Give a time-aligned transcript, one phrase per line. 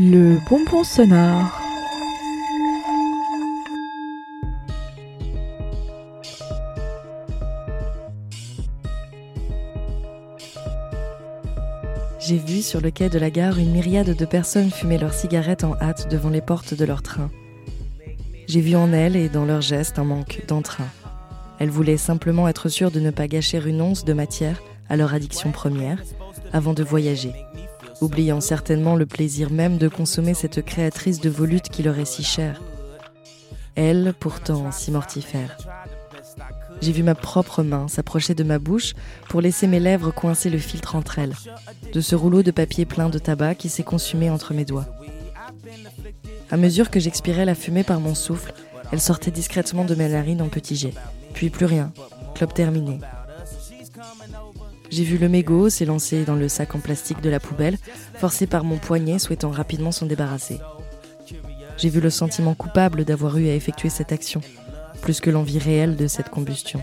[0.00, 1.50] Le bonbon sonore.
[12.20, 15.64] J'ai vu sur le quai de la gare une myriade de personnes fumer leurs cigarettes
[15.64, 17.28] en hâte devant les portes de leur train.
[18.46, 20.86] J'ai vu en elles et dans leurs gestes un manque d'entrain.
[21.58, 25.12] Elles voulaient simplement être sûres de ne pas gâcher une once de matière à leur
[25.12, 25.98] addiction première
[26.52, 27.32] avant de voyager,
[28.00, 32.22] oubliant certainement le plaisir même de consommer cette créatrice de volutes qui leur est si
[32.22, 32.60] chère.
[33.74, 35.56] Elle, pourtant, si mortifère.
[36.80, 38.94] J'ai vu ma propre main s'approcher de ma bouche
[39.28, 41.34] pour laisser mes lèvres coincer le filtre entre elles,
[41.92, 44.86] de ce rouleau de papier plein de tabac qui s'est consumé entre mes doigts.
[46.50, 48.54] À mesure que j'expirais la fumée par mon souffle,
[48.92, 50.94] elle sortait discrètement de mes narines en petits jets.
[51.34, 51.92] Puis plus rien,
[52.34, 53.00] clope terminé.
[54.90, 57.78] J'ai vu le mégot s'élancer dans le sac en plastique de la poubelle,
[58.14, 60.58] forcé par mon poignet souhaitant rapidement s'en débarrasser.
[61.76, 64.40] J'ai vu le sentiment coupable d'avoir eu à effectuer cette action,
[65.02, 66.82] plus que l'envie réelle de cette combustion.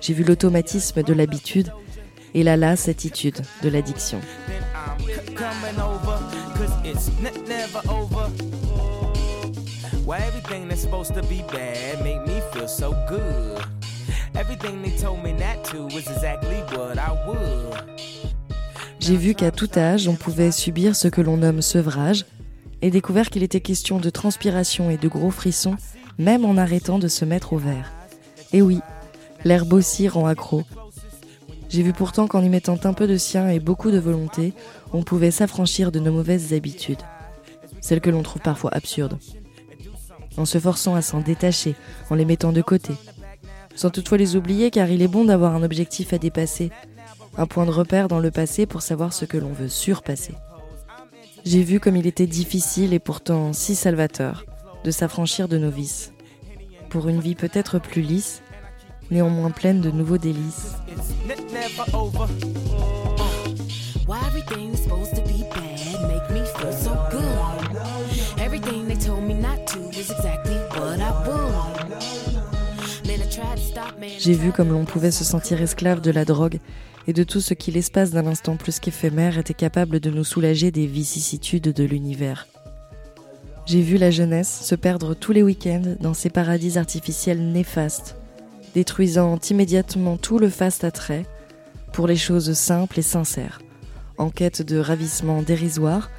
[0.00, 1.72] J'ai vu l'automatisme de l'habitude
[2.34, 4.20] et la lasse attitude de l'addiction.
[19.00, 22.24] J'ai vu qu'à tout âge, on pouvait subir ce que l'on nomme sevrage,
[22.80, 25.74] et découvert qu'il était question de transpiration et de gros frissons,
[26.18, 27.92] même en arrêtant de se mettre au vert.
[28.52, 28.78] Et oui,
[29.44, 30.62] l'herbe aussi rend accro.
[31.68, 34.52] J'ai vu pourtant qu'en y mettant un peu de sien et beaucoup de volonté,
[34.92, 37.02] on pouvait s'affranchir de nos mauvaises habitudes,
[37.80, 39.18] celles que l'on trouve parfois absurdes,
[40.36, 41.74] en se forçant à s'en détacher,
[42.08, 42.94] en les mettant de côté,
[43.78, 46.72] sans toutefois les oublier car il est bon d'avoir un objectif à dépasser,
[47.36, 50.34] un point de repère dans le passé pour savoir ce que l'on veut surpasser.
[51.44, 54.44] J'ai vu comme il était difficile et pourtant si salvateur
[54.82, 56.12] de s'affranchir de nos vices,
[56.90, 58.42] pour une vie peut-être plus lisse,
[59.12, 60.74] néanmoins pleine de nouveaux délices.
[74.18, 76.58] J'ai vu comme l'on pouvait se sentir esclave de la drogue
[77.06, 80.70] et de tout ce qui, l'espace d'un instant plus qu'éphémère, était capable de nous soulager
[80.70, 82.46] des vicissitudes de l'univers.
[83.66, 88.16] J'ai vu la jeunesse se perdre tous les week-ends dans ces paradis artificiels néfastes,
[88.74, 91.26] détruisant immédiatement tout le faste attrait
[91.92, 93.60] pour les choses simples et sincères,
[94.18, 96.10] en quête de ravissement dérisoire,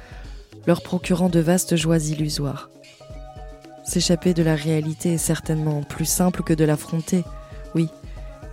[0.66, 2.70] leur procurant de vastes joies illusoires.
[3.90, 7.24] S'échapper de la réalité est certainement plus simple que de l'affronter,
[7.74, 7.88] oui,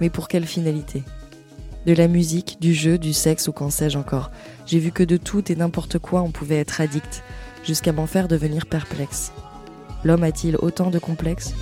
[0.02, 1.03] mais pour quelle finalité?
[1.86, 4.31] De la musique, du jeu, du sexe ou qu'en sais-je encore?
[4.66, 7.22] J'ai vu que de tout et n'importe quoi on pouvait être addict,
[7.64, 9.31] jusqu'à m'en faire devenir perplexe.
[10.03, 11.53] L'homme a-t-il autant de complexes?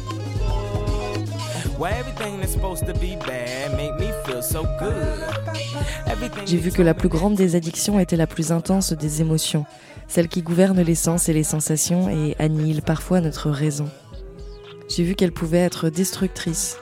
[6.46, 9.66] J'ai vu que la plus grande des addictions était la plus intense des émotions,
[10.08, 13.90] celle qui gouverne les sens et les sensations et annihile parfois notre raison.
[14.88, 16.78] J'ai vu qu'elle pouvait être destructrice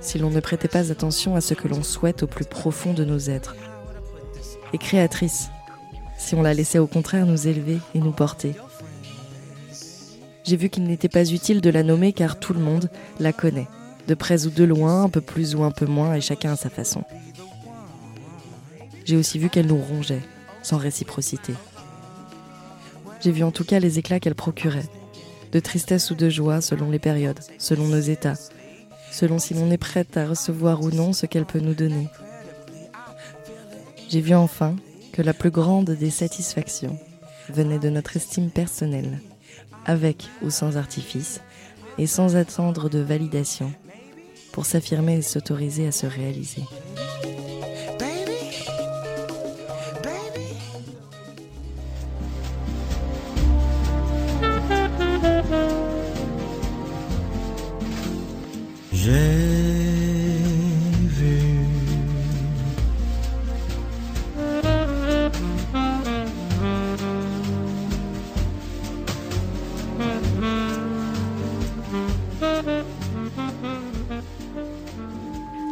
[0.00, 3.04] si l'on ne prêtait pas attention à ce que l'on souhaite au plus profond de
[3.04, 3.56] nos êtres,
[4.72, 5.48] et créatrice
[6.18, 8.54] si on la laissait au contraire nous élever et nous porter.
[10.44, 13.66] J'ai vu qu'il n'était pas utile de la nommer car tout le monde la connaît
[14.06, 16.56] de près ou de loin, un peu plus ou un peu moins, et chacun à
[16.56, 17.04] sa façon.
[19.04, 20.22] J'ai aussi vu qu'elle nous rongeait,
[20.62, 21.54] sans réciprocité.
[23.20, 24.88] J'ai vu en tout cas les éclats qu'elle procurait,
[25.52, 28.38] de tristesse ou de joie selon les périodes, selon nos états,
[29.10, 32.08] selon si l'on est prête à recevoir ou non ce qu'elle peut nous donner.
[34.08, 34.76] J'ai vu enfin
[35.12, 36.98] que la plus grande des satisfactions
[37.48, 39.20] venait de notre estime personnelle,
[39.84, 41.40] avec ou sans artifice,
[41.98, 43.72] et sans attendre de validation
[44.56, 46.62] pour s'affirmer et s'autoriser à se réaliser.